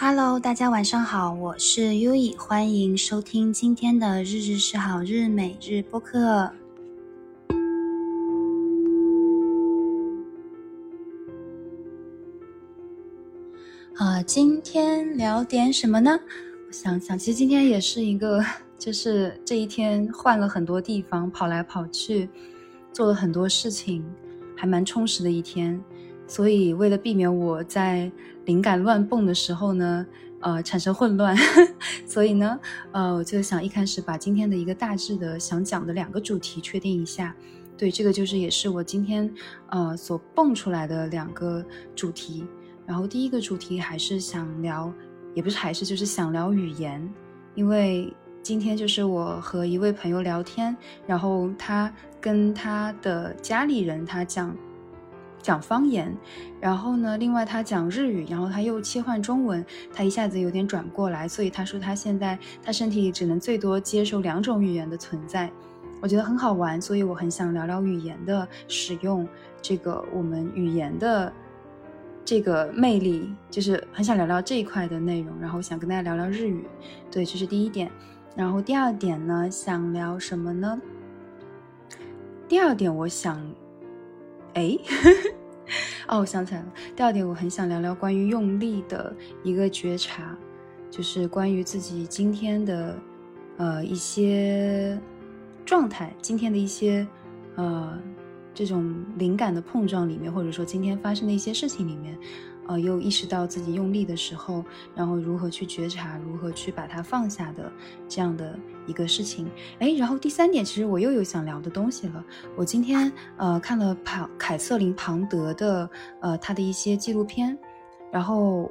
[0.00, 6.52] Hello，大家晚上好，我是 U E，欢迎收听今天的日日是好日每日播客。
[13.96, 16.16] 啊，今天聊点什么呢？
[16.68, 18.40] 我想想，其实今天也是一个，
[18.78, 22.30] 就是这一天换了很多地方，跑来跑去，
[22.92, 24.04] 做了很多事情，
[24.54, 25.82] 还蛮充实的一天。
[26.28, 28.08] 所以，为了避免我在
[28.44, 30.06] 灵感乱蹦的时候呢，
[30.40, 31.34] 呃，产生混乱，
[32.06, 32.60] 所以呢，
[32.92, 37.34] 呃，我就想一开始把今天的一个大致的想讲的两个主题确定一下。
[37.78, 39.32] 对，这个就是也是我今天
[39.70, 41.64] 呃所蹦出来的两个
[41.96, 42.46] 主题。
[42.86, 44.92] 然后第一个主题还是想聊，
[45.34, 47.02] 也不是还是就是想聊语言，
[47.54, 50.76] 因为今天就是我和一位朋友聊天，
[51.06, 54.54] 然后他跟他的家里人他讲。
[55.48, 56.14] 讲方言，
[56.60, 65.50] 然后呢，另外他讲日语，然后他又切换中文，他一下子有点转不过来，所以他说他现在他身体里只能最多接受两种语言的存在，
[66.02, 69.26] 我觉得很好玩，所以我很想聊聊语言的使用，
[69.62, 71.32] 这个我们语言的
[72.26, 76.66] 这个魅力，就是很想聊聊这一块的内容，然后想跟大家聊聊日语，
[77.10, 77.90] 对，这是第一点，
[78.36, 80.78] 然后第二点呢，想聊什么呢？
[82.46, 83.42] 第二点，我想。
[84.54, 84.76] 哎，
[86.08, 86.66] 哦，我想起来了。
[86.96, 90.36] 第二点，我很想聊聊关于用力的一个觉察，
[90.90, 92.98] 就是关于自己今天的
[93.56, 94.98] 呃一些
[95.64, 97.06] 状态，今天的一些
[97.56, 97.98] 呃
[98.54, 102.18] 这种灵感的碰撞里面，或者说今天发生的一些事情里面。
[102.68, 104.62] 呃，又意识到自己用力的时候，
[104.94, 107.72] 然后如何去觉察，如何去把它放下的
[108.06, 109.50] 这样的一个事情。
[109.78, 112.22] 哎，然后第三点，其实我又有想聊的东西了。
[112.56, 117.58] 我今天呃看了庞凯瑟琳庞德的呃他的一些纪录片，
[118.12, 118.70] 然后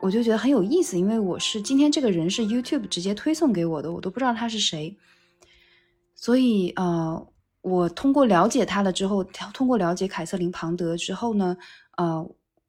[0.00, 4.96] 我就觉得很有意思，因为我是今天这个人是 YouTube 直接推送给我的，我都不知道他是谁，
[6.14, 7.26] 所以呃，
[7.62, 11.56] 我通过了解他了之后，通过了解凯瑟琳庞德之后呢，
[11.96, 12.24] 呃，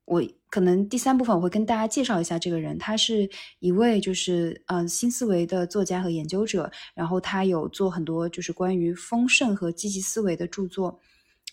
[0.10, 0.24] 我。
[0.52, 11.00] 可能第三部分我会跟大家介绍一下这个人，他是一位就是嗯新思维的作家和研究者，然后他有做很多就是关于丰盛和积极思维的著作，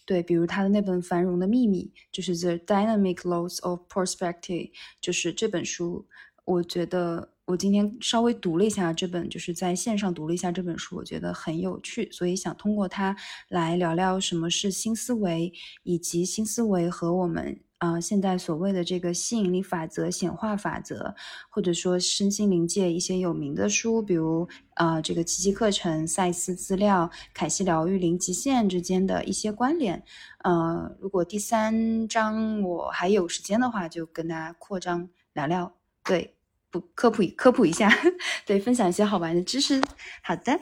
[0.06, 6.06] 对，比如他的那本《繁荣的秘密》，就是 The Dynamic Laws of Perspective，就是这本书，
[6.46, 13.14] 我觉得我今天稍微读了一下这本，就是在线上读了一下这本书，我觉得很有趣，所以想通过它
[13.50, 15.52] 来聊聊什么是新思维，
[15.82, 17.60] 以及新思维和我们。
[17.78, 21.14] 啊，现在所谓的这个吸引力法则、显化法则，
[21.50, 30.02] 或者说身心灵界一些有名的书，比如啊，这个奇迹课程、赛斯资料、凯西疗愈、零极限之间的一些关联。
[30.42, 36.34] 呃，如果第三章我还有时间的话，就跟大家扩张聊聊，对，
[36.70, 37.90] 不科普科普一下，
[38.46, 39.82] 对，分享一些好玩的知识。
[40.22, 40.58] 好的，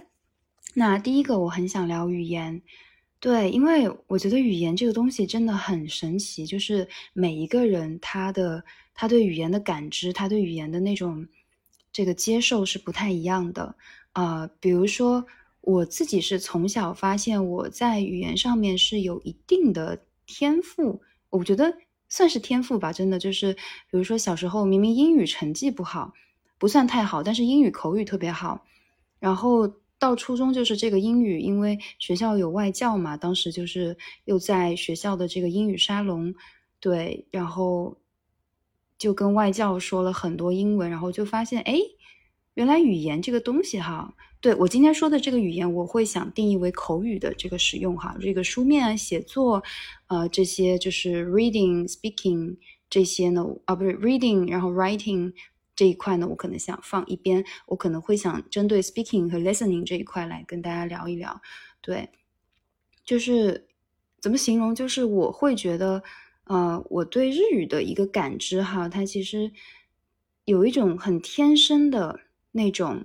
[0.75, 2.63] 那第一个我很想聊语言。
[3.25, 8.63] 对，因为我觉得语言这个东西真的很神奇，就是每一个人他的
[8.95, 11.27] 他对语言的感知，他对语言的那种
[11.91, 13.75] 这个接受是不太一样的
[14.13, 14.47] 啊。
[14.61, 15.25] 比如说
[15.63, 21.79] 我自己是从小发现我在语言上面是有一定的天赋，我觉得
[22.11, 26.13] 算是天赋吧，真的就是，比如说小时候明明英语成绩不好，
[26.59, 28.67] 不算太好，但是英语口语特别好，
[29.19, 29.73] 然后。
[30.05, 36.35] 到初中就是这个英语，因为学校有外教嘛，当时就是又在学校的这个英语沙龙，
[36.79, 37.97] 对，然后
[38.99, 41.81] 就跟外教说了很多英文，然后就发现，哎，
[42.53, 49.63] 原来语言这个东西哈，对我今天说的这个语言，我会想定义为口语的这个使用哈，这个书面写作，
[50.09, 52.59] 呃，这些就是 reading、speaking
[52.91, 55.33] 这些呢，啊，不是 reading，然后 writing。
[55.77, 61.43] 这一块呢，我可能想放一边，我可能会想针对 speaking 和 listening 这一块来跟大家聊一聊。
[61.81, 62.11] 对，
[63.05, 63.67] 就是
[64.21, 64.73] 怎么形容？
[64.75, 66.03] 就是我会觉得，
[66.45, 69.51] 呃，我对日语的一个感知哈，它其实
[70.45, 72.21] 有一种很天生的
[72.53, 73.05] 那种，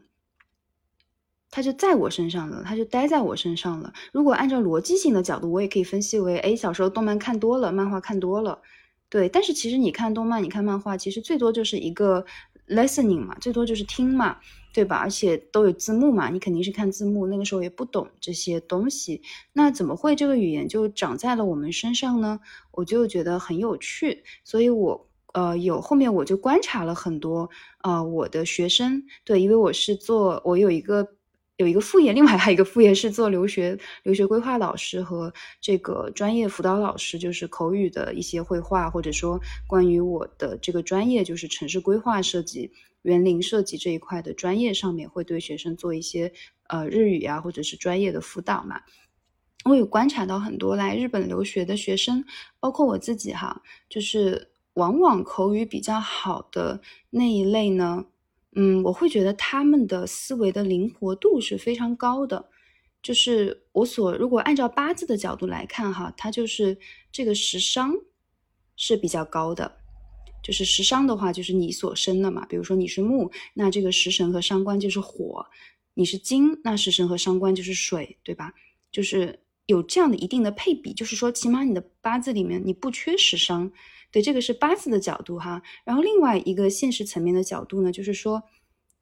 [1.50, 3.92] 它就在我身上了，它就待在我身上了。
[4.14, 8.62] 如果按照逻辑性的角度，我也可以分析为，哎，小时候动漫看多了，漫画看多了，
[9.10, 9.28] 对。
[9.28, 12.26] 但是其实你看动漫，你看漫画，其实最多就是一个。
[12.70, 14.38] Listening 嘛，最多就是听嘛，
[14.74, 14.98] 对吧？
[14.98, 17.28] 而且都有字幕嘛，你肯定是看字幕。
[17.28, 19.22] 那个时候也不懂这些东西，
[19.54, 22.40] 那怎么会这个语言就长在了我们身上呢？
[22.72, 27.50] 我就觉得很有趣，所以我呃有后面我就观察了很多
[27.82, 31.08] 呃我的学生，对，因为我是做我有一个
[31.60, 42.72] 有一个副业，另外还有一个副业是做留学留学规划老师和这个专业辅导老师，就是口语的一些绘画，或者说关于我的这个专业，就是城市规划设计、
[43.02, 46.32] 园林设计这一块的专业上面，会对学生做一些
[46.68, 48.80] 呃日语啊，或者是专业的辅导嘛。
[49.66, 52.24] 我有观察到很多来日本留学的学生，
[52.62, 56.80] 包括我自己哈，就是往往口语比较好的
[57.10, 58.06] 那一类呢。
[58.56, 62.50] 嗯，我会觉得他们的思维的灵活度是非常高的。
[63.02, 66.78] 就是我所如果按照八字的角度来看哈，它就是
[67.12, 67.94] 这个食伤
[68.76, 69.72] 是比较高的。
[70.42, 72.46] 就是食伤的话，就是你所生的嘛。
[72.48, 75.46] 比如说你是木，那这个食神和伤官就是火；
[75.94, 78.54] 你是金，那食神和伤官就是水，对吧？
[78.92, 79.38] 就是
[79.68, 83.72] 有这样的一定的配比，就是说起码你的八字里面你不缺食伤。
[84.12, 88.42] 对，这个是八字的角度哈，然后另外一个现实层面的角度呢，就是说，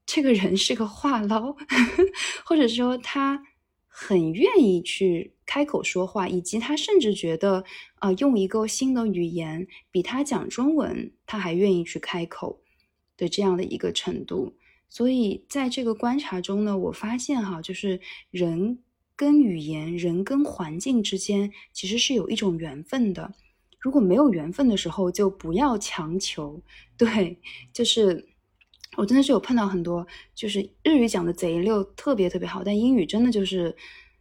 [0.05, 1.55] 这个人是个话唠，
[2.43, 3.41] 或者说他
[3.87, 7.63] 很愿意去开口说话，以及他甚至觉得，
[7.99, 12.61] 呃，用一个新的语言比他讲中文他还愿意去开口
[13.15, 14.55] 的这样的一个程度。
[14.89, 17.99] 所以在这个观察中呢，我发现哈，就是
[18.29, 18.79] 人
[19.15, 23.33] 跟语言、人跟环境之间其实是有一种缘分的。
[23.79, 26.59] 如果没有缘分的时候，就不要强求。
[26.97, 27.37] 对，
[27.71, 28.27] 就是
[28.97, 33.75] 我真的是有碰到很多，就是日语讲的贼溜，特别特别好，但英语真的就是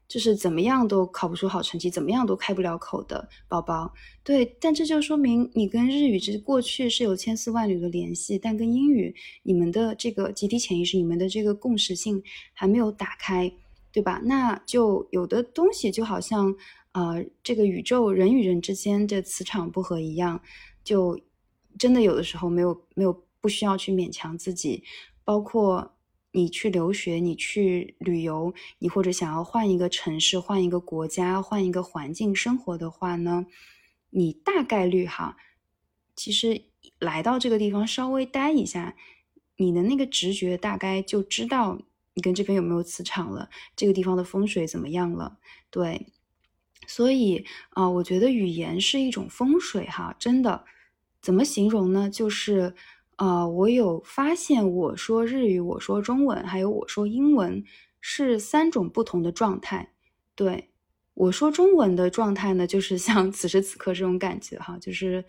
[0.06, 3.92] 就是怎么样都考不出好成绩，怎么样都开不了口的宝宝。
[4.22, 12.22] 对，但这就说明你跟日语之过去是有千丝万缕的联系，但跟英语，你们的这个集体潜意识，你们的这个共识性
[12.52, 13.50] 还没有打开，
[13.90, 14.20] 对吧？
[14.22, 16.54] 那就有的东西就好像。
[16.96, 20.40] 呃，这个宇宙人与人之间的磁场不合一样，
[20.82, 21.20] 就
[21.78, 24.82] 真的有的时候没有没有不需要去勉强自己。
[25.22, 25.94] 包括
[26.32, 33.44] 你去留学，你去旅游，你或者想要换一个城市、换一个国家、换一个环境生活的话呢，
[34.08, 35.36] 你大概率哈，
[36.14, 36.62] 其实
[36.98, 38.96] 来到这个地方稍微待一下，
[39.58, 41.78] 你的那个直觉大概就知道
[42.14, 45.36] 你跟这边有没有磁场了，这个地方的风水怎么样了，
[45.68, 46.06] 对。
[46.86, 50.64] 所以啊，我觉得语言是一种风水哈，真的，
[51.20, 52.10] 怎么形容呢？
[52.10, 52.74] 就是，
[53.16, 57.64] 呃，我有发现，我说日语，我说中文，还有我说英文，
[58.00, 59.92] 是三种不同的状态。
[60.34, 60.70] 对
[61.14, 65.24] 我说中文的状态呢，就是像此时此刻这种感觉哈，就是，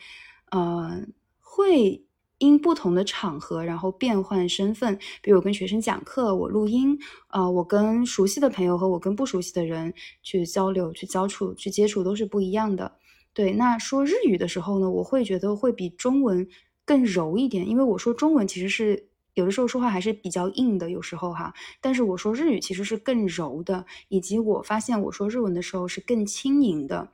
[0.51, 1.05] 呃，
[1.39, 2.06] 会。
[2.39, 4.97] 因不同的场合，然后变换身份。
[5.21, 6.97] 比如我跟学生讲课，我录音，
[7.29, 12.91] 呃，我跟熟悉的朋友和我跟不熟悉的人去交流、去交触、去接触都是不一样的。
[13.33, 16.47] 对，那说日语的时候呢，我会觉得会比中文
[16.85, 21.53] 更柔一点，因为我说中文其实是有的时候说话还是比较硬的，有时候哈。
[21.79, 27.09] 但是我说日语其实是更柔的，以及我发现我说日文的时候是更轻盈的，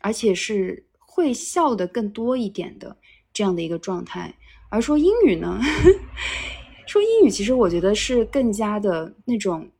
[0.00, 2.96] 而且是会笑的更多一点的
[3.38, 4.34] 这样的一个状态。
[4.68, 5.60] 而说英语呢？
[6.88, 9.70] 说英语其实我觉得是更加的那种，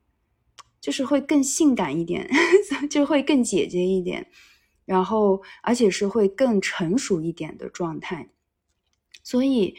[0.80, 2.30] 就是会更性感一点，
[2.88, 4.24] 就会更姐姐一点，
[4.84, 8.28] 然后而且是会更成熟一点的状态。
[9.24, 9.74] 所以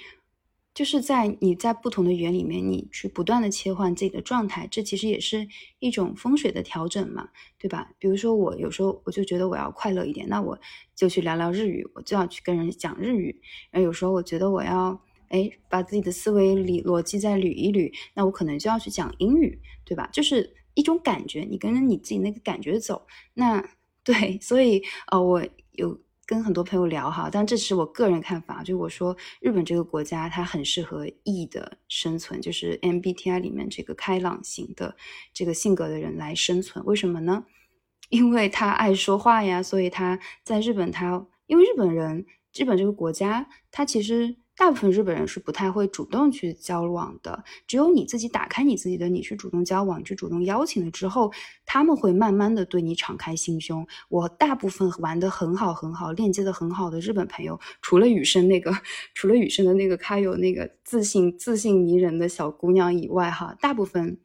[0.80, 5.46] 就是在你在不同的语言里面，你去不断的切换自己的状态，这其实也是
[5.80, 7.28] 一种风水的调整嘛，
[7.58, 7.92] 对吧？
[8.00, 10.58] 比如说我有时候我就觉得我要快乐一点，那我
[10.96, 13.42] 就去聊聊日语，我就要去跟人讲日语。
[13.72, 14.98] 然后有时候我觉得我要。
[15.28, 20.10] 哎，把自己的思维理逻辑再捋一捋，那我可能就要去讲英语，对吧？
[20.12, 23.06] 就是一种感觉，你跟着你自己那个感觉走。
[23.36, 23.64] 那
[24.04, 26.00] 对，所以呃，我有
[26.30, 34.96] 跟很多朋友聊哈，但这是我个人看法，就我说日本这个国家它很适合 E 的生存，就是 MBTI 里面这个开朗型的
[35.34, 36.86] 这个性格的人来生存。
[36.86, 37.46] 为什么呢？
[38.10, 44.36] 因为他爱说话呀，所以他在日本，他因为日本人，日本这个国家，他其实。
[44.60, 51.32] 大部分日本人是不太会主动去交往的，只有你自己打开你自己的，你去主动交往，去主动邀请了之后，
[51.66, 53.88] 他们会慢慢的对你敞开心胸。
[54.10, 58.76] 我大部分玩的很好很好，链接的很好的日本朋友，除了雨生那个，
[59.14, 64.20] 除了雨生的那个开有那个自信自信迷人的小姑娘以外，哈，大部分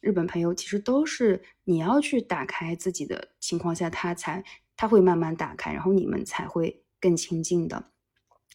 [0.00, 4.44] 日本朋友其实都是你要去打开自己的情况下，他才
[4.76, 7.86] 他会慢慢打开，然后你们才会更亲近的，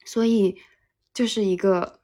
[0.06, 0.56] 所以。
[1.18, 2.00] 就是一个，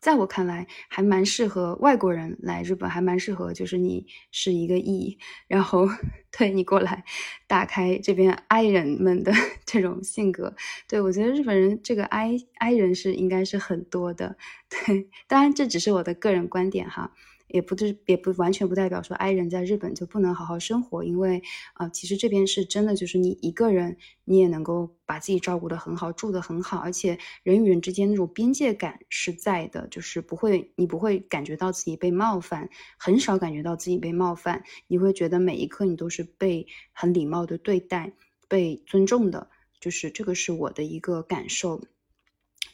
[0.00, 5.86] 在我看来还蛮适合外国人来日本，还蛮适合，就是你是一个 E，然后
[6.30, 7.04] 对你过来
[7.46, 9.34] 打开这边 I 人们的
[9.66, 10.56] 这种性格。
[10.88, 14.38] 对我觉得日本人这个 I I 人是应该是很多的。
[14.70, 17.12] 对，当然这只是我的个人观点哈。
[17.48, 21.42] 也不是也不完全不代表说 I 人在日本就不能好好生活，因为
[21.74, 38.12] 啊，其实这边是真的，就是你一个人你也能够把自己照顾得很好，住得很好，而且人与人之间那种边界感是在的，就是不会你不会感觉到自己被冒犯，很少感觉到自己被冒犯，你会觉得每一刻你都是被很礼貌的对待，
[38.48, 39.48] 被尊重的，
[39.80, 41.82] 就是这个是我的一个感受。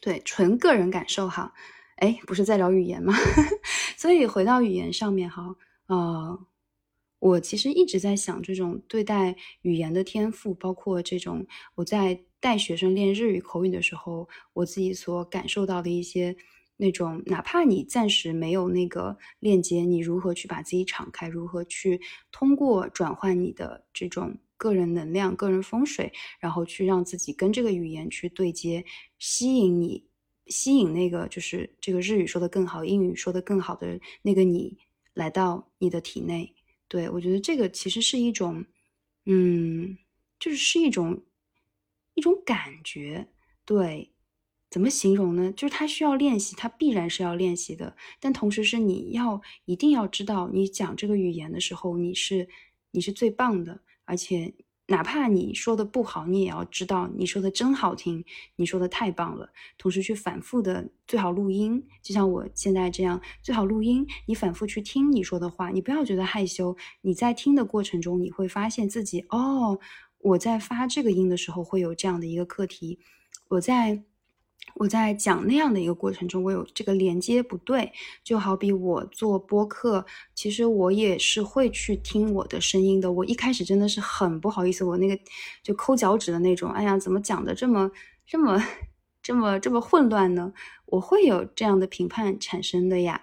[0.01, 1.55] 对，纯个人感受哈，
[1.97, 3.15] 哎，不是在聊语言吗？
[3.97, 5.55] 所以回到语言上面哈，
[5.87, 6.39] 呃，
[7.19, 16.37] 我其实一直在想，这种对待语言的天赋，包括这种我在带学生练日语口语的时候，我自己所感受到的一些
[16.77, 24.37] 那种，哪怕你暂时没有那个链接，你如何去把自己敞开，如何去通过转换你的这种。
[24.57, 28.83] 个人能量、个人风水，然后去让自己跟这个语言去对接，
[29.19, 30.07] 吸引你，
[30.47, 34.79] 吸引那个就是这个日语说的更好、英语说的更好的那个你
[35.15, 36.55] 来到你的体内。
[36.89, 38.65] 对我觉得这个其实是一种，
[39.25, 39.97] 嗯，
[40.39, 41.25] 就是是一种
[42.15, 43.29] 一种感觉。
[43.65, 44.13] 对，
[44.71, 45.53] 怎么形容呢？
[45.53, 47.97] 就是它需要练习，它必然是要练习的。
[48.21, 52.49] 但同时是你要一定要知道，你讲这个语言的时候，你是
[52.91, 53.81] 你是最棒的。
[54.05, 54.53] 而且，
[54.87, 58.25] 哪怕你说的不好，你也要知道你说的真好听，
[58.57, 59.49] 你说的太棒了。
[59.79, 64.07] 同时去反复的，最好录音，就像我现在这样，最好录音。
[64.27, 66.77] 你反复去听你说的话，你不要觉得害羞。
[67.01, 69.79] 你在听的过程中，你会发现自己哦，
[70.19, 72.99] 我在发这个音的时候会有这样的一个课题，
[73.49, 74.05] 我在。
[74.77, 77.93] 我在讲那样的一个过程中，我有这个连接不对，
[78.25, 80.05] 就好比我做播客，
[80.35, 83.13] 其实我也是会去听我的声音的。
[83.13, 85.17] 我一开始真的是很不好意思，我那个
[85.63, 87.89] 就抠脚趾的那种，哎呀，怎么讲的这么
[88.27, 88.61] 这么
[89.23, 90.53] 这么这么混乱呢？
[90.87, 93.23] 我会有这样的评判产生的呀。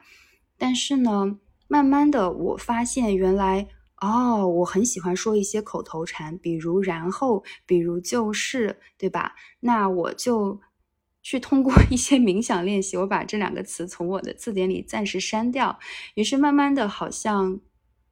[0.57, 3.67] 但是呢，慢慢的我发现，原来
[3.99, 9.33] 哦，我很喜欢说一些口头禅，比如然后，比如就是，对吧？
[9.59, 10.61] 那我就。
[11.21, 15.79] 去通过一些冥想练习，我把这两个词从我的字典里暂时删掉。
[16.15, 17.59] 于是慢慢的，好像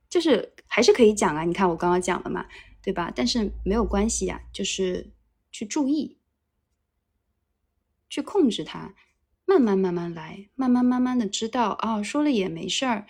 [0.07, 1.43] 就是还是可以讲啊。
[1.43, 2.45] 你看我刚刚讲了嘛，
[2.81, 3.11] 对吧？
[3.15, 5.11] 但是没有关系呀，就是
[5.51, 6.17] 去注意，
[8.09, 8.93] 去控制它，
[9.45, 13.07] 慢慢慢慢来，慢慢慢慢的知道啊，说了也没事儿。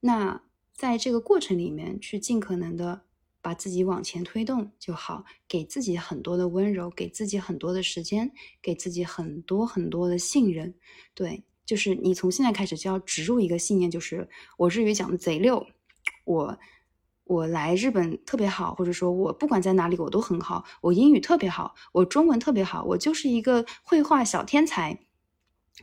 [0.00, 0.42] 那
[0.72, 3.02] 在这个过程里面，去尽可能的。
[3.42, 8.30] 把自己往前推动就好，给自己很多的温柔，给自己很多的时间，
[8.60, 10.74] 给自己很多很多的信任。
[11.14, 14.28] 对，就是你从现在开始就要植入一个信念，就是
[14.58, 15.66] 我日语讲的贼溜，
[16.24, 16.58] 我
[17.24, 24.98] 我来日本特别好，或者说我不管在哪里我都很好，我英语特别好，我中文特别好，我就是一个绘画小天才。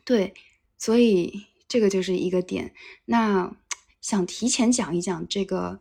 [0.06, 0.34] 对，
[0.78, 2.74] 所以这个就是一个点。
[3.06, 3.56] 那
[4.00, 5.80] 想提前讲一讲这个。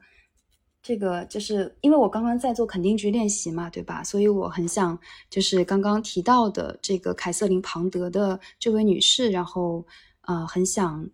[0.86, 4.04] 这个就是因为我刚刚在做肯定句练习嘛，对吧？
[4.04, 4.96] 所以我很想
[5.28, 9.84] 就是刚刚提到的这个凯瑟琳庞德的这位女士，然后
[10.20, 11.04] 呃很想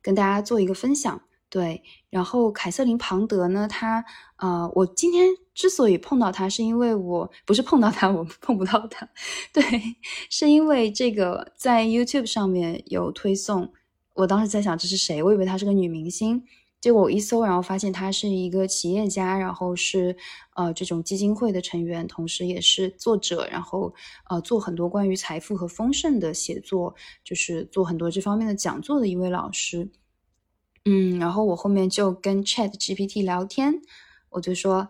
[0.00, 1.20] 跟大家做一个分享。
[1.50, 4.02] 对，然后凯瑟琳庞德呢，她
[4.36, 9.06] 呃我今天之所以碰到她，是因为我不是碰到她，我碰不到她，
[9.52, 9.62] 对，
[10.30, 13.70] 是因为这个在 YouTube 上面有推送，
[14.14, 16.42] 我当时在想这是谁，我以为她是个女明星。
[16.80, 20.16] 结果我一搜，然后发现他是一个企业家，然后是
[20.54, 23.94] 呃这种基金会的成员，同时也是作者，然后
[24.30, 29.90] 呃做很多关于财富和丰盛的写作，就是做很多这方面的讲座的一位老师。
[30.86, 33.74] 嗯，然后我后面就跟 Chat GPT 聊天，
[34.30, 34.88] 我就说，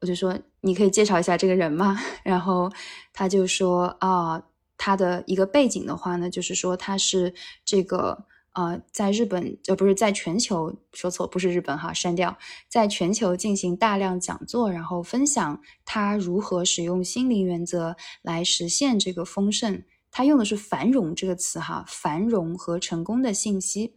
[0.00, 2.00] 我就说你可以介绍一下这个人吗？
[2.24, 2.72] 然后
[3.12, 4.42] 他就说啊，
[4.78, 7.34] 他的一个背景的话呢，就是说他是
[7.66, 8.24] 这个。
[8.58, 12.36] 呃，在日本呃不是在全球说错，不是日本哈，删掉，
[12.68, 19.84] 在全球进行大量讲座，然后分享他如何使用心灵原则来实现这个丰盛。
[20.10, 23.94] 他用的是繁荣这个词哈，繁荣和成功的信息。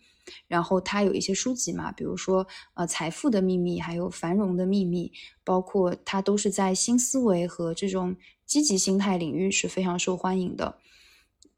[0.48, 5.12] 然后他有一些书籍嘛，比如说呃财富的秘密，还有繁荣的秘密，
[5.44, 8.16] 包括他都是在新思维和这种
[8.46, 10.78] 积极心态领域是非常受欢迎的。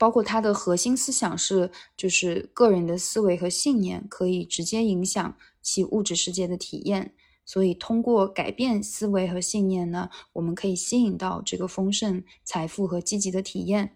[0.03, 7.13] 包括他的核心思想是，就是个人的思维和信念可以直接影响其物质世界的体验，
[7.45, 13.95] 所以通过改变思维和信念呢，我们可以吸引到这个丰盛、财富和积极的体验。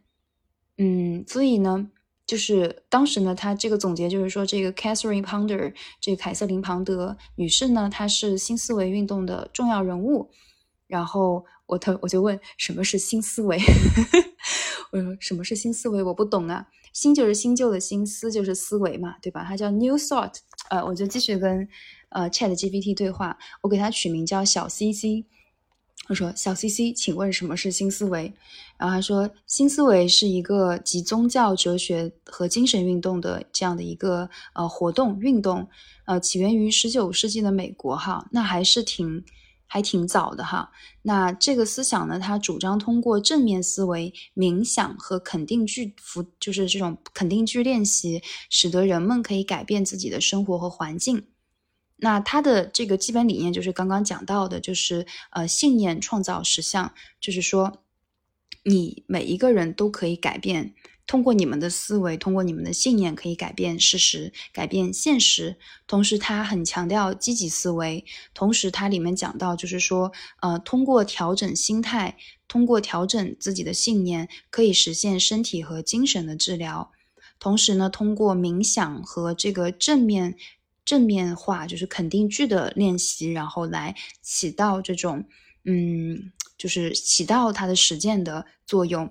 [0.78, 1.90] 嗯，所以呢，
[2.26, 10.30] 就是当时呢，他这个总结就是说，这个 Catherine Ponder，这个凯瑟琳庞德女士呢，她是新思维运动的重要人物。
[10.88, 13.60] 然后我特我就问什么是新思维，
[14.92, 16.02] 我说什么是新思维？
[16.04, 16.68] 我不懂啊。
[16.94, 19.44] 新就是新旧的新，思就是思维嘛，对吧？
[19.48, 20.36] 它叫 New Thought。
[20.70, 21.68] 呃，我就继续跟
[22.10, 25.24] 呃 Chat GPT 对话，我给它取名叫小 CC。
[26.10, 28.34] 我说小 CC，请问什么是新思维？
[28.78, 35.68] 然后他说新思维是一个集宗教、哲学和精神运动的这样的一个呃活动运动，
[36.06, 39.24] 呃，起源于十九世纪的美国哈，那还是挺。
[39.68, 40.72] 还挺早的哈，
[41.02, 51.28] 那这个思想呢，它主张通过正面思维、冥想和肯定句服，就是这种肯定句练习，使得人们可以改变自己的生活和环境。
[51.98, 57.84] 那它的这个基本理念就是刚刚讲到的，就是呃，信念创造实相，就是说，
[58.64, 60.74] 你每一个人都可以改变。
[61.08, 65.56] 通过你们的思维，通过你们的信念，可以改变事实，改变现实。
[65.88, 68.04] 同时，他很强调积极思维。
[68.34, 70.12] 同时，它里面讲到，就是说，
[70.42, 72.18] 呃，通过调整心态，
[72.50, 76.92] 通过调整自己的信念，可以实现身体和精神的治疗。
[77.40, 80.36] 同时呢，通过冥想和这个正面
[80.84, 85.24] 正面化，就是肯定句的练习，然后来起到这种，
[85.64, 89.10] 嗯，就是起到它的实践的作用。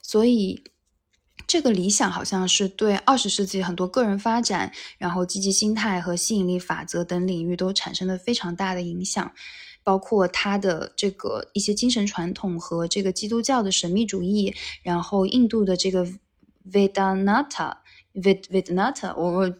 [0.00, 0.62] 所以。
[1.48, 9.32] 这个理想好像是对二十世纪很多个人发展，然后积极心态和吸引力法则等领域都产生了非常大的影响，
[9.82, 16.06] 包括他的这个一些精神传统和这个基督教的神秘主义，然后印度的这个
[16.70, 19.50] Vedanta，Ved Vedanta，我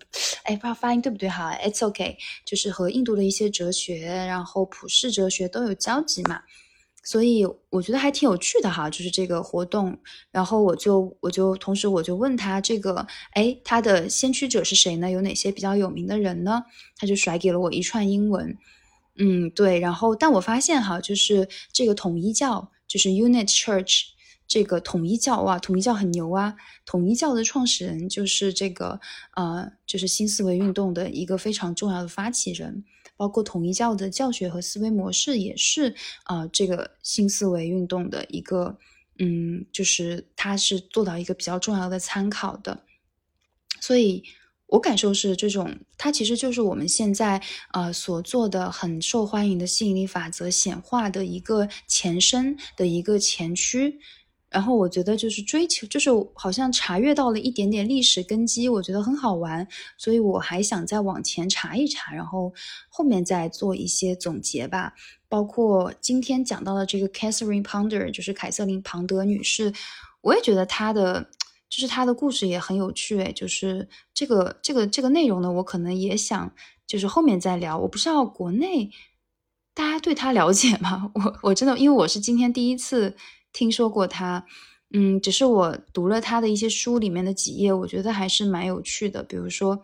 [0.43, 6.43] 哎不知道发音对不对哈，It's OK，就是和印度的一些哲学，然后普世哲学都有交集嘛。
[7.09, 9.99] 所以我觉得还挺有趣的哈，就是这个活动。
[10.31, 15.11] 然后我就我就同时我就问他这个，哎，他的先驱者是谁呢？
[15.11, 16.63] 有哪些比较有名的人呢？
[16.99, 18.55] 他就甩给了我一串英文。
[19.17, 19.81] 嗯，对。
[19.81, 24.03] 然后但我发现哈，就是这个统一教，就是 Unit Church
[24.47, 26.57] 这个统一教哇，统一教很牛啊。
[26.85, 29.01] 统一教的创始人就是这个
[29.35, 32.85] 呃，就是新思维运动的一个非常重要的发起人。
[33.19, 38.79] 包括统一教的教学和思维模式也是啊，这个新思维运动的一个，
[39.19, 42.85] 嗯，就是它是做到一个比较重要的参考的。
[43.81, 44.23] 所以
[44.67, 53.99] 我感受是，这种它其实就是我们现在呃所做的很受欢迎的吸引力法则显化的一个前身的一个前驱。
[54.51, 62.53] 然后我觉得就是追求，就是好像查阅到了一点点历史根基，我觉得很好玩，所以我还想再往前查一查，然后
[62.89, 64.95] 后面再做一些总结吧。
[65.29, 69.75] 包括今天讲到的这个 Catherine Ponder，就是凯瑟琳·庞德女士，
[70.23, 71.29] 我也觉得她的
[71.69, 73.19] 就是她的故事也很有趣。
[73.19, 76.51] 诶，就是这个这个这个内容呢，我可能也想
[76.87, 77.77] 就是后面再聊。
[77.77, 78.91] 我不知道国内
[79.75, 81.11] 大家对她了解吗？
[81.15, 83.15] 我我真的因为我是今天第一次。
[83.53, 84.47] 听说过他，
[84.93, 89.23] 嗯，只是我读了他的一些书里面的几页，我觉得还是蛮有趣的。
[89.23, 89.83] 比如说，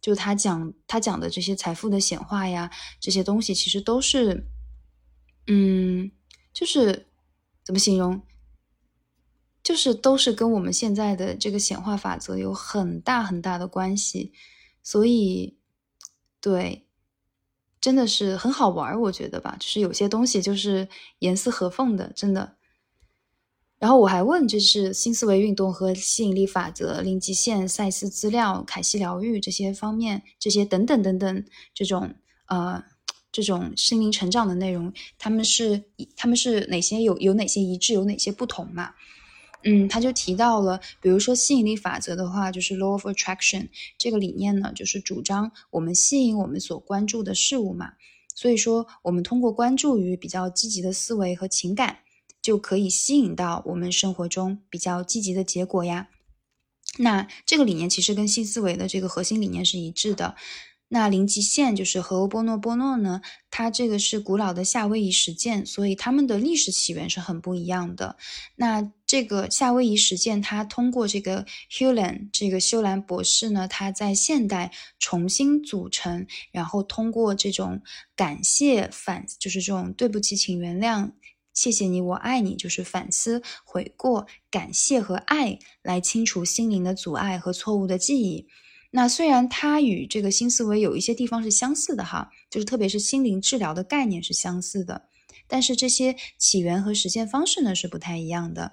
[0.00, 4.46] 就他讲他讲的这些财富的显化呀，这些东西其实都是，
[5.46, 6.10] 嗯，
[6.52, 7.06] 就是
[7.64, 8.22] 怎么形容，
[9.62, 14.32] 就是都是跟我们现在的这个显化法则有很大很大的关系。
[14.82, 15.56] 所以，
[16.42, 16.86] 对，
[17.80, 20.86] 真的是很好玩，我觉得吧，就是有些东西就是
[21.20, 22.53] 严丝合缝的，真的。
[23.84, 31.44] 然后我还问，就是新思维运动和吸引力法则、零极限、赛斯资料、凯西疗愈这些方面，这些等等等等
[31.74, 32.14] 这种
[32.46, 32.82] 呃
[33.30, 35.84] 这种心灵成长的内容，他们是
[36.16, 38.94] 他们是哪些有有哪些一致，有哪些不同嘛？
[39.64, 43.68] 嗯，他就提到了，比如说吸引力法则的话，就是 law of attraction
[43.98, 47.92] 这个理念呢，就是主张我们吸引我们所关注的事物嘛。
[48.34, 51.98] 所以说，我们通过关注于比较积极的思维和情感。
[52.44, 56.08] 就可以吸引到我们生活中比较积极的结果呀。
[56.98, 60.36] 那这个理念其实跟新思维的这个核心理念是一致的。
[60.88, 68.16] 那零极限就是和欧波诺波诺呢，它这个是古老的夏威夷实践，所以他们的历史起源是很不一样的。
[68.56, 77.80] 那这个夏威夷实践，它通过这个 Hulan 这个修兰博士呢，他在现代重新组成，然后通过这种
[78.14, 81.10] 感谢反，就是这种对不起，请原谅。
[81.54, 88.48] 谢谢你，我爱你，就是反思、悔过、感谢和爱来清除心灵的阻碍和错误的记忆。
[88.90, 95.08] 那虽然它与这个新思维有一些地方是相似的哈，就是特别是心灵治疗的概念是相似的，
[95.48, 98.72] 但是这些起源和实现方式呢是不太一样的。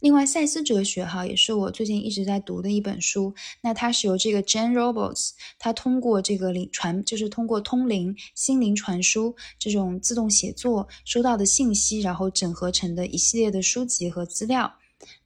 [0.00, 3.34] 另外，赛斯哲学哈也是我最近一直在读的一本书。
[3.60, 14.74] 那它是由这个 Jane Roberts，他通过这个灵传，就是通过通灵、心灵传输这种自动写作收到的信息，然后整合成的一系列的书籍和资料。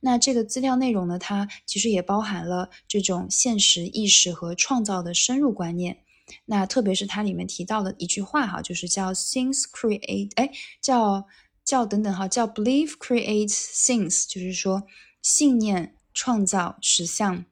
[0.01, 5.99] 那这个资料内容呢，它其实也包含了这种现实意识和创造的深入观念。
[6.45, 11.27] 那特别是它里面提到的一句话哈，就是叫 “things create”，哎，叫
[11.71, 13.55] 叫等等哈，叫 “believe creates
[13.87, 14.83] things”，就是说
[15.23, 17.45] 信念创造实相。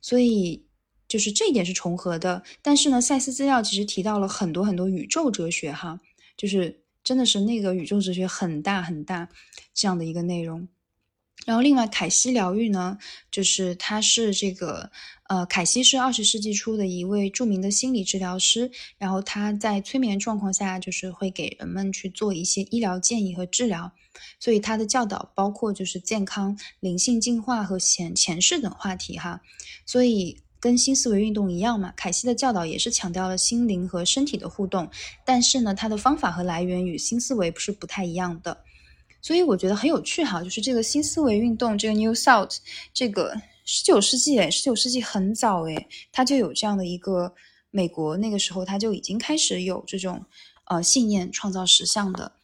[0.00, 0.64] 所以
[1.08, 2.44] 就是这一点是重合的。
[2.62, 6.00] 但是呢，赛斯资料其实提到了很多很多宇宙哲学哈，
[6.36, 9.28] 就是真的是那个宇宙哲学很大很大
[9.74, 10.68] 这样的一个内容。
[11.44, 12.98] 然后，另外，凯西疗愈呢，
[13.32, 14.92] 就是它是这个，
[15.28, 18.70] 呃，凯西是二十世纪初的一位著名的心理治疗师。
[18.98, 23.92] 然后他在催眠状况下，就是会给人们去做一些医疗建议和治疗。
[24.38, 29.40] 所以他的教导包括就是健康、灵性进化和前前世等话题哈。
[29.84, 34.88] 所以跟新思维运动一样嘛，凯西的教导也是强调了心灵和身体的互动。
[35.24, 38.64] 但是呢，他的方法和来源与新思维不是不太一样的。
[39.20, 42.58] 所以我觉得很有趣哈，就是这个新思维运动，这个 New Thought，
[42.94, 43.34] 这个
[43.66, 47.34] 十九世纪哎，十九世纪很早哎，他就有这样的一个
[47.70, 50.24] 美国那个时候，他就已经开始有这种
[50.66, 52.35] 呃信念创造实像的。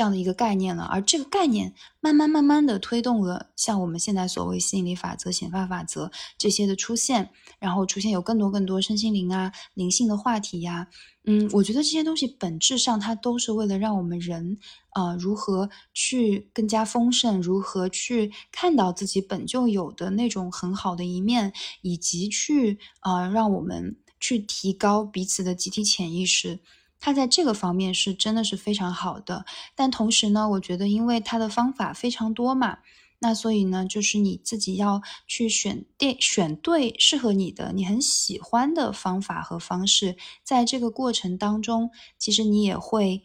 [0.00, 10.88] 这样的一个概念了，而这个概念慢慢慢慢的推动了像我们现在所谓吸引力法则、显化法则这些的出现，然后出现有更多更多身心灵啊、灵性的话题呀。
[11.24, 14.56] 嗯，我觉得这些东西本质上它都是为了让我们人
[14.92, 26.60] 啊如何去更加丰盛，如何去看到自己本就有的那种很好的一面，以及去啊让我们去提高彼此的集体潜意识。
[27.00, 32.78] 它在这个方面是真的是非常好的，但同时呢，我觉得因为它的方法非常多嘛，
[33.20, 43.22] 那所以呢，就是你自己要去选对选对适合你的、你很喜欢的方法和方式，在这个过程当中，其实你也会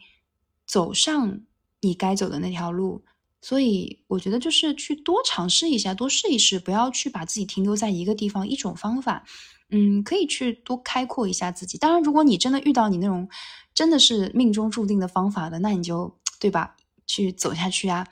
[0.66, 1.40] 走上
[1.82, 3.04] 你该走的那条路。
[3.42, 9.24] 所以我觉得就是去多尝试一下，多试一试，不要去把自己停留在一个地方一种方法。
[9.70, 11.76] 嗯，可以去多开阔一下自己。
[11.76, 13.28] 当然，如果你真的遇到你那种
[13.74, 16.76] 真的是命中注定的方法的，那你就对吧，
[17.06, 18.06] 去走下去啊！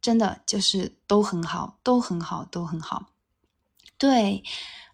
[0.00, 3.06] 真的就是都很好，都很好，都很好。
[3.96, 4.42] 对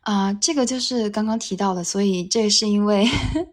[0.03, 3.07] 啊，这个就是刚刚提到的，所以这是因为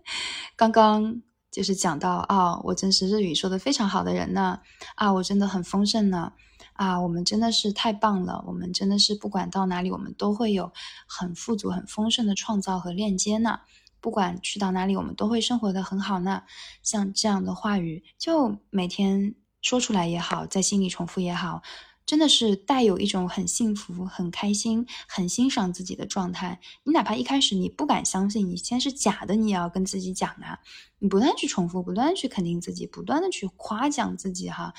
[0.56, 4.60] 刚刚就是讲到啊，我真是日语说的非常好的人呢
[4.96, 6.34] 啊，我真的很丰盛呢。
[6.78, 8.44] 啊我们真的是太棒了！
[8.48, 10.72] 我们真的是不管到哪里，我们都会有
[11.06, 13.60] 很富足、很丰盛的创造和链接呢。
[14.00, 16.44] 不管去到哪里，我们都会生活的很好呢。
[16.82, 21.62] 像这样的话语，就每天说出来也好，在心里重复也好。
[22.06, 26.62] 真的是带有一种很幸福、很开心、很欣赏自己的状态。
[26.86, 30.58] 你哪怕一开始你不敢相信，你先是假的，你也要跟自己讲啊！
[31.00, 34.74] 你不断去重复，不断去肯定自己，不断的去夸奖自己，哈，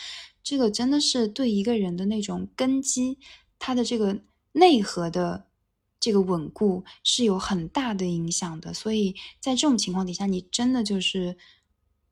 [0.48, 3.18] 这个真的是对一个人的那种根基，
[3.58, 5.44] 他的这个内核的
[6.00, 8.72] 这个稳固是有很大的影响的。
[8.72, 11.36] 所以在这种情况底下，你真的就是，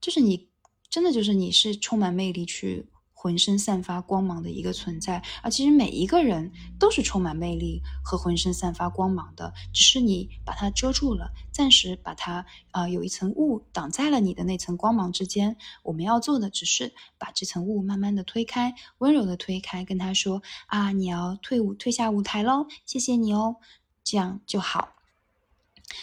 [0.03, 0.51] 就是你
[0.91, 2.91] 真的就是你是充满魅力去。
[3.19, 15.57] 浑身散发光芒的一个存在，而其实每一个人都是充满魅力和浑身散发光芒的，只是你把它遮住了，暂时把它啊有一层雾挡在了你的那层光芒之间。
[15.83, 23.57] 我们要做的只是把这层雾慢慢的推开，温柔的推开，跟他说啊，你要退舞退下舞台喽，谢谢你哦，
[24.05, 24.91] 这样就好。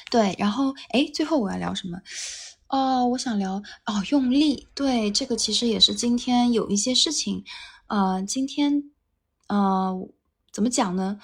[0.09, 1.99] 对，然后哎，最后我要聊什么？
[2.73, 4.67] 哦，我想聊哦，用力。
[4.73, 7.43] 对，这个其实也是今天有一些事情，
[7.85, 8.91] 呃，今天，
[9.47, 9.95] 呃，
[10.51, 11.19] 怎么讲呢？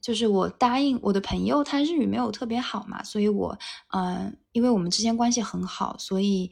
[0.00, 3.56] 就是我答应我的朋友，他日语没有特别好嘛，所以我，
[3.92, 6.50] 嗯，因为我们之间关系很好，所以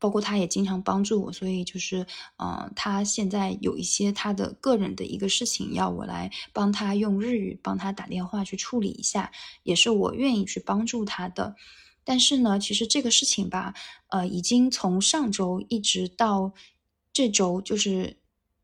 [0.00, 2.04] 包括他也经常帮助我，所以就是，
[2.38, 9.30] 嗯，他现在有一些他的个人的一个事情要我来帮他用日语帮他打电话去处理一下，
[9.62, 11.54] 也是我愿意去帮助他的。
[12.04, 13.74] 但是呢，其实这个事情吧，
[14.08, 16.52] 呃，已经从上周一直到
[17.12, 18.16] 这周，就是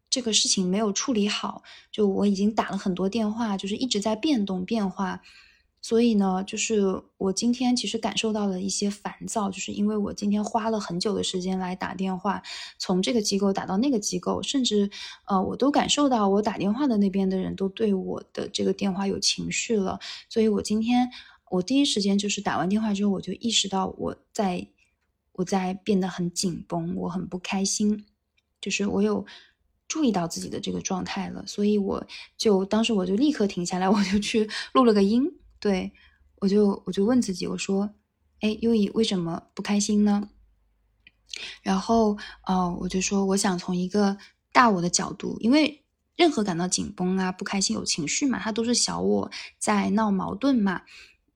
[0.08, 1.62] 这个事情没有处理好。
[1.92, 5.20] 就我已经打了很多电话，就是一直在变动变化。
[5.82, 12.42] 所以呢，就是我今天其实感受到了一些烦躁，就是因为我今天花了很久的时间来打电话，
[12.78, 14.90] 从这个机构打到那个机构，甚至
[15.26, 20.00] 呃，我都感受到我打电话的那边的人都对我的这个电话有情绪了。
[20.28, 21.10] 所以我今天。
[21.50, 24.66] 我第一时间就是打完电话之后，我就意识到我在
[25.32, 28.04] 我在变得很紧绷，我很不开心，
[28.60, 29.24] 就是我有
[29.86, 32.06] 注意到自己的这个状态了，所以我
[32.36, 35.24] 就当时我就立刻停下来，我就去录了个音，
[35.60, 35.92] 对
[36.40, 37.90] 我就我就问自己，我说，
[38.40, 40.30] 哎，优以为什么不开心呢？
[41.62, 44.16] 然后，哦，我就说我想从一个
[44.52, 45.84] 大我的角度，因为
[46.16, 50.82] 任何感到紧绷啊、不开心、有情绪嘛，它都是小我在闹矛盾嘛。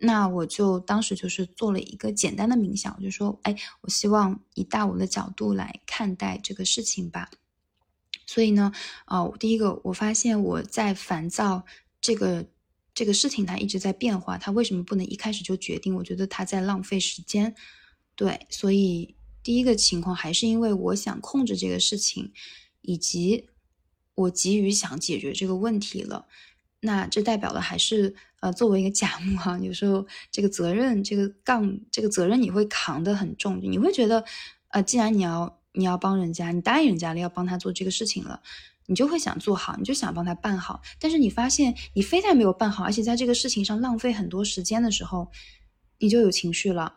[0.02, 7.30] 那我就当时就是做了一个简单的冥想，我就说，哎，我希望以大我的角度来看待这个事情吧。
[8.26, 8.72] 所以呢，
[9.06, 11.66] 呃，第一个我发现我在烦躁
[12.00, 12.46] 这个
[12.94, 15.94] 这个事情，它一直在变化，它为什么不能一开始就决定？
[15.96, 17.54] 我觉得它在浪费时间。
[18.16, 22.32] 对，所以第一个情况还是因为我想控制这个事情，
[22.80, 23.48] 以及
[24.14, 26.26] 我急于想解决这个问题了。
[26.80, 34.24] 那这代表的还是，呃，作为一个甲木哈，有时候这个责任，这个杠，这个责任你会扛得很重，你会觉得，
[34.68, 38.40] 呃，既然你要你要帮人家，你答应人家了要帮他做这个事情了，
[38.86, 40.80] 你就会想做好，你就想帮他办好。
[40.98, 45.30] 但是你发现你非但没有办好，而且在这个事情上浪费很多时间的时候，
[45.98, 46.96] 你就有情绪了。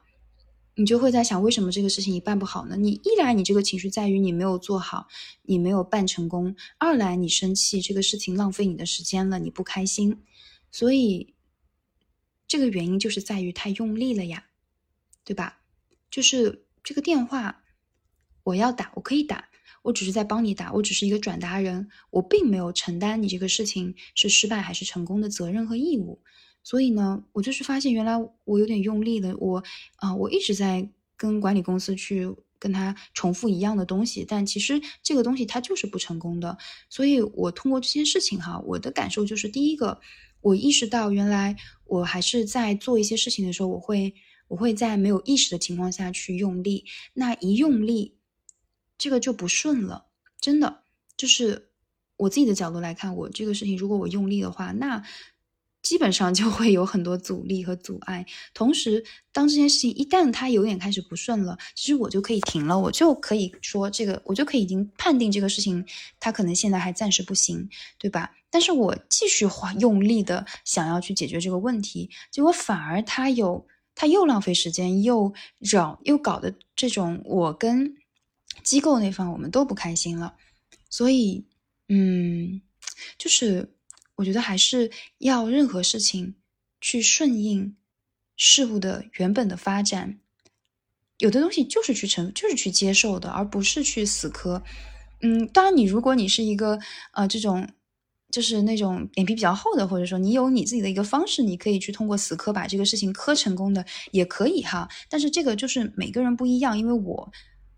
[0.76, 2.76] 你就会在想，为什么这个事情你办不好呢？
[2.76, 5.08] 你一来你这个情绪在于你没有做好，
[5.44, 10.24] 你没有办成功；二来你生气，这个事情浪费你的时间了，你不开心。
[10.72, 11.33] 所以
[12.54, 14.44] 这个原因就是在于太用力了呀，
[15.26, 15.58] 对吧？
[16.12, 17.64] 就是这个电话
[18.44, 19.50] 我要打，我可以打，
[19.82, 26.22] 我只是在帮你打，我只是一个转达人，我并没有承担你这个事情是失败还是成功的责任和义务。
[26.62, 28.14] 所以呢，我就是发现原来
[28.44, 29.64] 我有点用力了，我
[29.96, 30.88] 啊，我一直在
[31.18, 36.56] 跟管理公司去跟他重复一样的东西，但其实这个东西它就是不成功的。
[36.88, 40.00] 所以我通过这件事情哈，我的感受就是，第一个，
[40.44, 44.14] 我意识到原来我还是在做一些事情的时候，我会
[44.48, 48.18] 我会在没有意识的情况下去用力，那一用力，
[48.98, 50.06] 这个就不顺了。
[50.40, 50.84] 真的，
[51.18, 51.70] 就是
[52.18, 55.04] 我自己的角度来看，我这个事情如果我用力的话，那。
[55.84, 58.26] 基本上就会有很多阻力和阻碍。
[58.54, 65.86] 同时，当这件事情一旦它有点开始不顺了，其实我就可以停了，我就可以说这个，我就可以已经判定这个事情
[66.20, 67.70] 它可能现在还暂时不行，
[68.00, 68.32] 对吧？
[68.50, 77.94] 但是我继续花用力的想要去解决这个问题，结果反而它有，它又浪费时间，又扰，又搞的这种我跟
[78.64, 80.36] 机构那方我们都不开心了。
[80.90, 81.46] 所以，
[81.90, 82.62] 嗯，
[83.18, 83.73] 就是。
[84.16, 86.36] 我觉得还是要任何事情
[86.80, 87.76] 去顺应
[88.36, 90.20] 事物的原本的发展，
[91.18, 94.64] 有的东西就是去承，就是去接受的，而不是去死磕。
[95.22, 96.80] 嗯，当然，你如果你是一个
[97.14, 97.68] 呃这种
[98.32, 104.90] 就是那种脸皮比较厚的，或者说你有你自己的一个方式，你可以去通过死磕把这个事情磕成功的，也可以哈。
[105.10, 107.32] 但是这个就是每个人不一样，因为我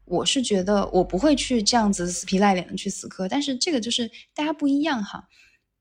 [0.06, 5.28] 我是觉得我不会去这样子死皮赖脸的去死磕，但是这个就是大家不一样哈。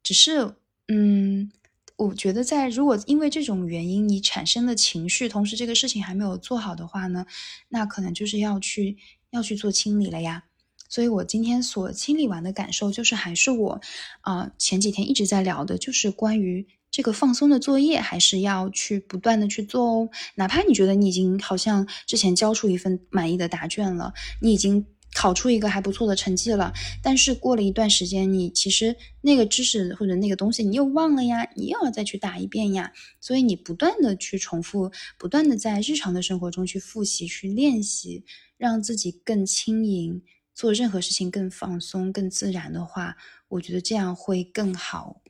[0.05, 0.55] 只是，
[0.89, 1.51] 嗯，
[1.97, 7.25] 我觉得在如果因为这种原因你产生的情绪，同时这个事情还没有做好的话呢，
[7.71, 8.99] 那可能就是要去
[9.31, 10.45] 要去做清理了呀。
[10.91, 13.81] 所以我今天所清理完的感受，就是还是我
[14.21, 20.11] 啊前几天一直在聊的，就是关于这个放松的作业，还是要去不断的去做哦。
[20.35, 24.13] 哪怕你觉得你已经好像之前交出一份满意的答卷了，
[24.43, 24.85] 你已经。
[25.15, 38.25] 考出一个还不错的成绩了，但是过了一段时间，你其实那个知识或者那个东西你又忘了呀，你又要再去打一遍呀，所以你不断的去重复，不断的在日常的生活中去复习、去练习，
[38.59, 40.23] 让自己更轻盈，
[40.53, 43.17] 做任何事情更放松、更自然的话，
[43.49, 45.23] 我觉得这样会更好。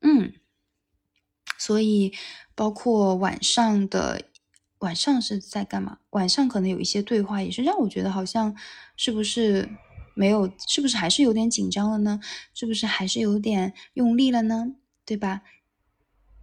[0.00, 0.32] 嗯，
[1.58, 2.12] 所以
[2.54, 4.22] 包括晚上的。
[4.78, 5.98] 晚上是在干嘛？
[6.10, 8.56] 晚上可能有一些对话，也是让我觉得好像
[8.96, 9.68] 是不是
[10.14, 12.20] 没有，是不是还是有点紧张了呢？
[12.54, 14.74] 是不是还是有点用力了呢？
[15.04, 15.42] 对吧？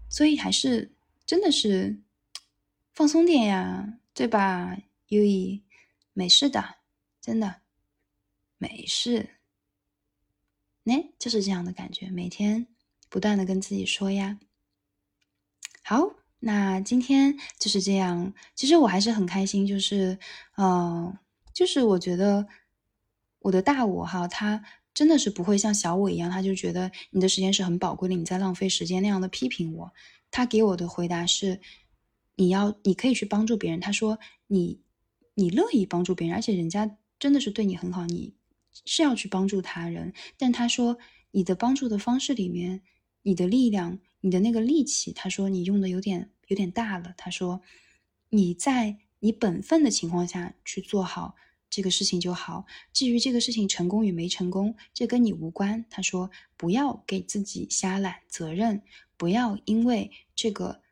[0.09, 0.93] 所以还是
[1.25, 2.01] 真的是
[2.93, 4.77] 放松点呀，对吧？
[5.07, 5.63] 优以
[6.13, 6.75] 没事的，
[7.21, 7.61] 真的
[8.57, 9.29] 没事。
[10.83, 12.67] 呢，就是这样的感觉，每天
[13.09, 14.39] 不断的跟自己说呀，
[15.83, 16.24] 好。
[16.47, 20.15] 那今天就是这样，其实我还是很开心，就是，
[20.57, 21.17] 嗯，
[21.55, 22.45] 就是我觉得
[23.39, 29.91] 我的大我哈，他真的是不会像小我一样，他就觉得你的时间是很宝贵的，你在浪费时间那样的批评我。
[30.29, 31.59] 他给我的回答是，
[32.35, 33.79] 你要你可以去帮助别人。
[33.79, 34.79] 他说你
[35.33, 38.35] 你乐意帮助别人，而且人家真的是对你很好，你
[38.85, 40.13] 是要去帮助他人。
[40.37, 40.99] 但他说
[41.31, 42.83] 你的帮助的方式里面，
[43.23, 46.31] 你的力量，你的那个力气，他说你用的有点。
[46.47, 47.59] 有点大了，他说
[48.29, 51.35] ：“你在你本分的情况下去做好
[51.71, 52.67] 这个事情就好。
[52.93, 58.83] 至于这个事情成功与没成功，这跟你无关。”他说：“不要给自己瞎揽责任，
[59.17, 60.83] 不要因为这个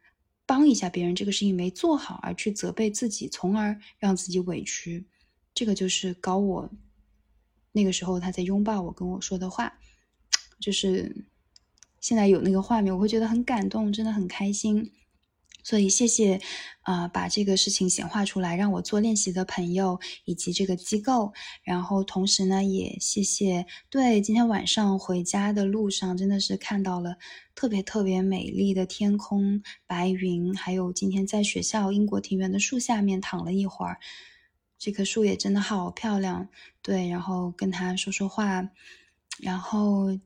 [0.47, 5.05] 帮一下别人这个事情没做好而去责备自己，从而让自己委屈。”
[5.53, 6.71] 这个就是高我
[7.71, 9.71] 那个时候他在拥抱我跟我说的话。
[10.59, 11.27] 就是
[12.03, 14.91] 现在有那个画面，我会觉得很感动，真的很开心。
[15.63, 16.41] 所以谢谢，
[16.81, 21.31] 啊，把这个事情显化出来让我做练习的朋友以及这个机构。
[21.63, 23.65] 然后同时呢，也谢谢。
[23.89, 27.15] 对，今天晚上回家的路上，真的是看到了
[27.55, 33.97] 特别特别美丽的天空、白云，还有今天在学校英国庭园的树下面躺了一会儿，
[34.77, 36.49] 这棵树也真的好漂亮。
[36.81, 38.67] 对，然后跟他说说话，
[39.39, 40.19] 然后。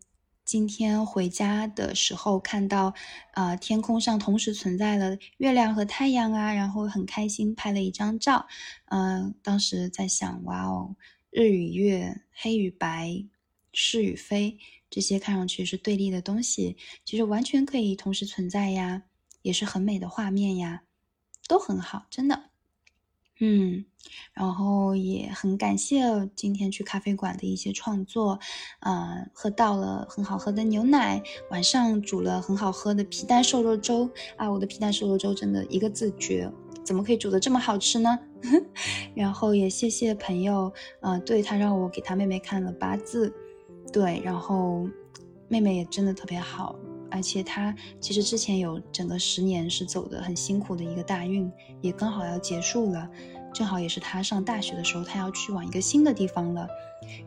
[0.47, 2.93] 今天回家的时候看到，
[3.33, 8.47] 呃，天空上同时存在了月亮和太阳啊，然后很开心拍了一张照。
[8.85, 10.95] 嗯，当时在想，哇哦，
[11.31, 13.25] 日与月，黑与白，
[13.73, 14.57] 是与非，
[14.89, 19.03] 这些看上去是对立的东西，其实完全可以同时存在呀，
[19.41, 20.83] 也是很美的画面呀，
[21.49, 22.51] 都很好，真的。
[23.39, 23.85] 嗯，
[24.33, 26.01] 然后也很感谢
[26.35, 28.39] 今天去咖啡馆的一些创作，
[28.79, 31.21] 呃，喝到了很好喝的牛奶，
[31.51, 36.51] 晚上煮了很好喝的皮蛋瘦肉粥啊，我的皮蛋瘦肉粥真的一个字绝，
[36.83, 38.17] 怎么可以煮的这么好吃呢？
[39.13, 40.71] 然后也谢谢朋友，
[41.01, 43.33] 呃，对他让我给他妹妹看了八字，
[43.91, 44.87] 对，然后
[45.47, 46.75] 妹妹也真的特别好。
[47.09, 53.09] 而且他其实之前有整个十年是走的很辛苦的一个大运，也刚好要结束了，
[53.53, 56.67] 正好也是他上大学的时候，他要去往一个新的地方了。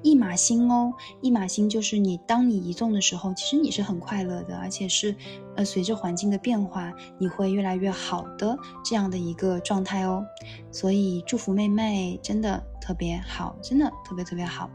[0.03, 5.15] 一马星哦，一马星就是你当你移动的时候，其实你是很快乐的，而且是
[5.57, 10.23] 呃随着环境的变化，你会越来越好的这样的一个状态哦。
[10.71, 14.69] 所以祝福妹妹，真的特别好，真的特别特别好。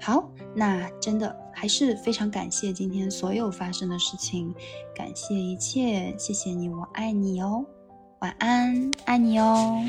[0.00, 4.54] 好，那真的还是非常感谢今天所有发生的事情，
[4.94, 7.64] 感谢一切，谢谢你，我爱你哦，
[8.20, 9.84] 晚安，爱你哦。